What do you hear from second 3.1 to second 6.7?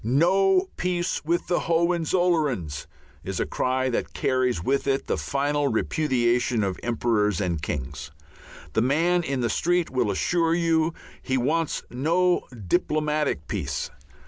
is a cry that carries with it the final repudiation